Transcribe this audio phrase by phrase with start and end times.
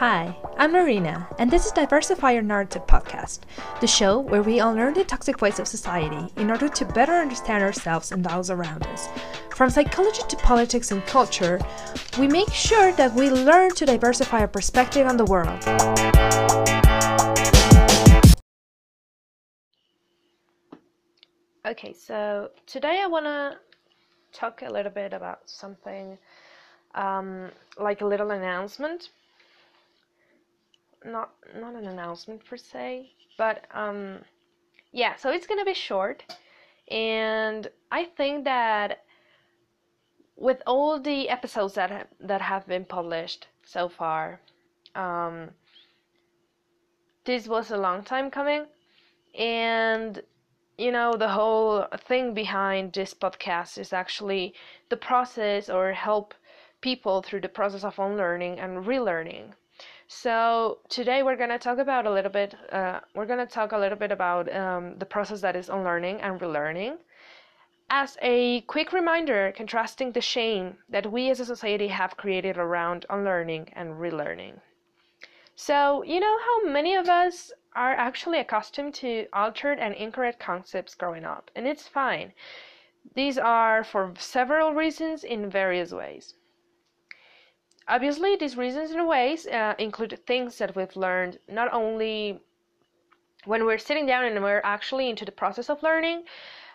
[0.00, 3.40] Hi, I'm Marina, and this is Diversify Your Narrative podcast,
[3.82, 7.62] the show where we unlearn the toxic ways of society in order to better understand
[7.62, 9.10] ourselves and those around us.
[9.50, 11.60] From psychology to politics and culture,
[12.18, 15.62] we make sure that we learn to diversify our perspective on the world.
[21.66, 23.58] Okay, so today I want to
[24.32, 26.16] talk a little bit about something
[26.94, 29.10] um, like a little announcement
[31.04, 34.18] not not an announcement per se, but um,
[34.92, 35.16] yeah.
[35.16, 36.24] So it's gonna be short,
[36.90, 39.04] and I think that
[40.36, 44.40] with all the episodes that ha- that have been published so far,
[44.94, 45.50] um,
[47.24, 48.66] this was a long time coming,
[49.38, 50.22] and
[50.78, 54.54] you know the whole thing behind this podcast is actually
[54.88, 56.34] the process or help
[56.80, 59.52] people through the process of unlearning and relearning
[60.12, 62.56] so today we're going to talk about a little bit.
[62.72, 66.20] Uh, we're going to talk a little bit about um, the process that is unlearning
[66.20, 66.96] and relearning.
[67.90, 73.06] As a quick reminder, contrasting the shame that we as a society have created around
[73.08, 74.54] unlearning and relearning.
[75.54, 80.96] So, you know how many of us are actually accustomed to altered and incorrect concepts
[80.96, 82.32] growing up, and it's fine.
[83.14, 86.34] These are for several reasons in various ways.
[87.90, 92.40] Obviously, these reasons and ways uh, include things that we've learned not only
[93.46, 96.22] when we're sitting down and we're actually into the process of learning,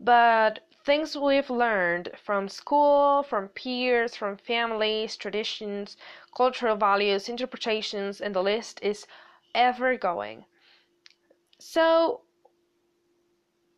[0.00, 5.96] but things we've learned from school, from peers, from families, traditions,
[6.36, 9.06] cultural values, interpretations, and the list is
[9.54, 10.44] ever going.
[11.60, 12.22] So,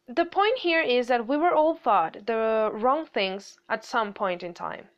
[0.07, 4.43] the point here is that we were all taught the wrong things at some point
[4.43, 4.89] in time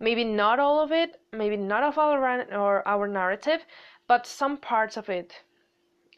[0.00, 3.64] maybe not all of it, maybe not of our or our narrative,
[4.08, 5.42] but some parts of it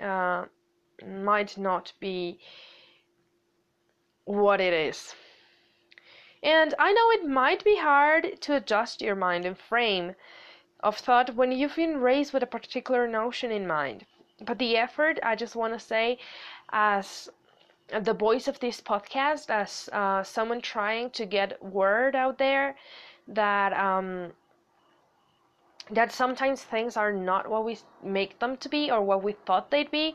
[0.00, 0.44] uh,
[1.06, 2.38] might not be
[4.24, 5.14] what it is.
[6.42, 10.14] And I know it might be hard to adjust your mind and frame
[10.80, 14.06] of thought when you've been raised with a particular notion in mind.
[14.40, 16.18] But the effort, I just want to say,
[16.70, 17.28] as
[18.00, 22.74] the voice of this podcast, as uh, someone trying to get word out there,
[23.28, 24.32] that um,
[25.90, 29.70] that sometimes things are not what we make them to be or what we thought
[29.70, 30.14] they'd be.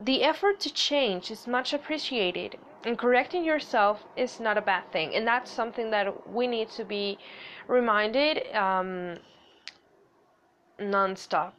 [0.00, 5.14] The effort to change is much appreciated, and correcting yourself is not a bad thing,
[5.14, 7.18] and that's something that we need to be
[7.68, 9.16] reminded um,
[10.80, 11.52] nonstop.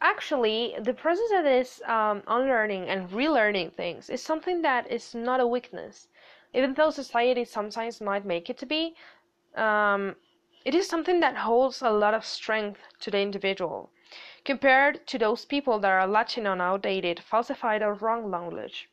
[0.00, 5.40] Actually, the process of this um, unlearning and relearning things is something that is not
[5.40, 6.08] a weakness
[6.54, 8.94] even though society sometimes might make it to be,
[9.56, 10.16] um,
[10.64, 13.90] it is something that holds a lot of strength to the individual
[14.44, 18.88] compared to those people that are latching on outdated, falsified, or wrong knowledge.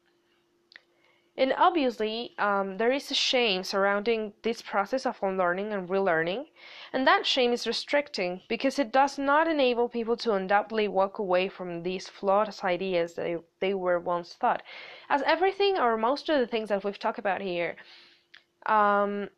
[1.37, 6.47] And obviously, um, there is a shame surrounding this process of unlearning and relearning,
[6.91, 11.47] and that shame is restricting because it does not enable people to undoubtedly walk away
[11.47, 14.61] from these flawed ideas that they, were once thought.
[15.09, 17.77] As everything or most of the things that we've talked about here,
[18.65, 19.29] um,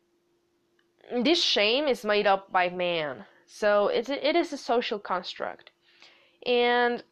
[1.22, 3.24] this shame is made up by man.
[3.46, 5.70] So it's, it is a social construct.
[6.44, 7.04] And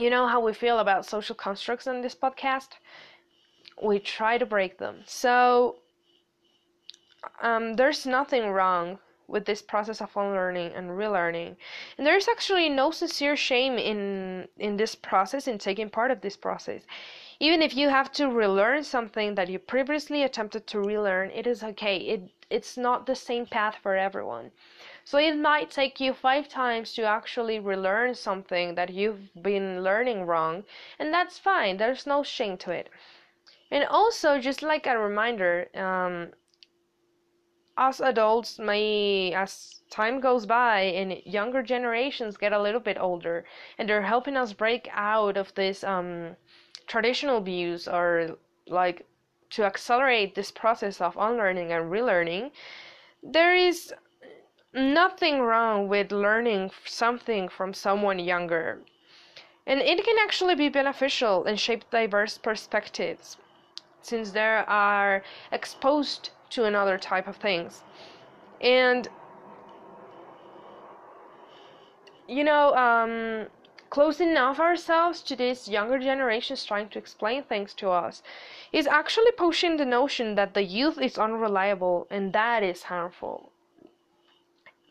[0.00, 2.70] you know how we feel about social constructs in this podcast?
[3.82, 5.02] We try to break them.
[5.06, 5.76] So,
[7.42, 8.98] um, there's nothing wrong
[9.30, 11.56] with this process of unlearning and relearning.
[11.96, 16.36] And there's actually no sincere shame in in this process in taking part of this
[16.36, 16.82] process.
[17.38, 21.62] Even if you have to relearn something that you previously attempted to relearn, it is
[21.62, 21.96] okay.
[21.96, 24.50] It it's not the same path for everyone.
[25.10, 30.22] So it might take you five times to actually relearn something that you've been learning
[30.22, 30.62] wrong,
[31.00, 31.78] and that's fine.
[31.78, 32.88] There's no shame to it.
[33.72, 36.30] And also, just like a reminder, um,
[37.76, 43.44] us adults may, as time goes by and younger generations get a little bit older,
[43.78, 46.36] and they're helping us break out of this um,
[46.86, 48.38] traditional views or
[48.68, 49.08] like
[49.56, 52.52] to accelerate this process of unlearning and relearning,
[53.24, 53.92] there is
[54.72, 58.80] nothing wrong with learning something from someone younger.
[59.66, 63.36] And it can actually be beneficial and shape diverse perspectives
[64.00, 65.22] since they are
[65.52, 67.82] exposed to another type of things.
[68.60, 69.08] And
[72.28, 73.48] you know, um,
[73.90, 78.22] closing off ourselves to these younger generations trying to explain things to us
[78.72, 83.50] is actually pushing the notion that the youth is unreliable and that is harmful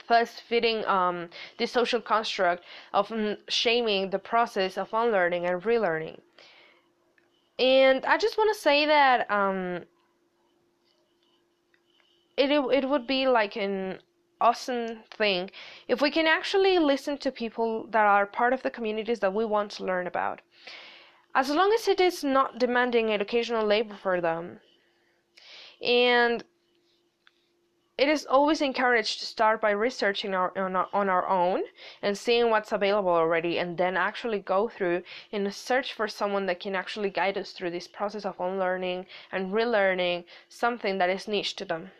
[0.10, 2.64] thus fitting um, the social construct
[2.94, 3.14] of
[3.48, 6.20] shaming the process of unlearning and relearning.
[7.58, 9.84] And I just want to say that um,
[12.38, 14.00] it, it would be like an
[14.42, 15.52] awesome thing
[15.90, 19.46] if we can actually listen to people that are part of the communities that we
[19.46, 20.42] want to learn about.
[21.36, 24.60] As long as it is not demanding educational labor for them.
[25.82, 26.44] And
[28.00, 31.64] it is always encouraged to start by researching our, on, our, on our own
[32.02, 35.04] and seeing what's available already and then actually go through
[35.34, 39.52] and search for someone that can actually guide us through this process of unlearning and
[39.52, 41.92] relearning something that is niche to them.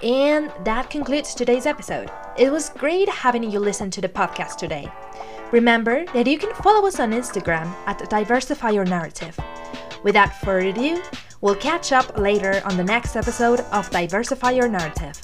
[0.00, 2.08] And that concludes today's episode.
[2.38, 4.88] It was great having you listen to the podcast today.
[5.50, 9.36] Remember that you can follow us on Instagram at Diversify Your Narrative.
[10.02, 11.02] Without further ado,
[11.40, 15.21] we'll catch up later on the next episode of Diversify Your Narrative.